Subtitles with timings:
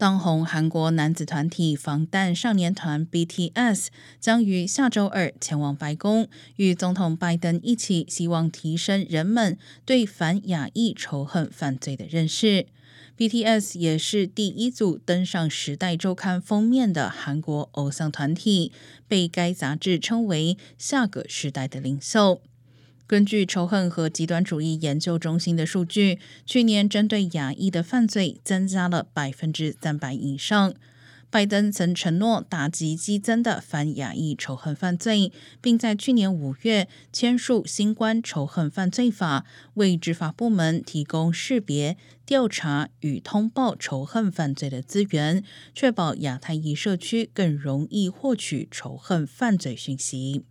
[0.00, 3.88] 当红韩国男子团体防弹少年团 BTS
[4.18, 6.26] 将于下周二前往白宫，
[6.56, 12.64] 与总统拜登一起，希望提升人们对反亚裔仇恨犯罪的认识。
[13.18, 18.72] BTS 也是第一组登上《时代周刊》封面的韩国偶像团体，
[19.06, 22.40] 被该杂志称为“下个时代的领袖”。
[23.10, 30.72] 根据仇恨和极端主义研究中心的数据，去年针对亚裔的犯罪增加了百分之三百以上。
[31.28, 45.42] 拜登曾承诺打击激增的反亚裔仇恨犯罪，并在去年五月签署新冠仇恨犯罪法，为执法部门提供识别、调查与通报仇恨犯罪的资源，
[45.74, 50.44] 确保亚太裔社区更容易获取仇恨犯罪讯息。